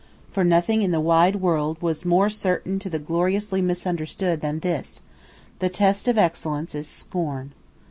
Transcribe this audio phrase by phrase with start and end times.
[0.31, 5.03] For nothing in the wide world was more certain to the gloriously misunderstood than this:
[5.59, 7.51] the test of excellence is scorn.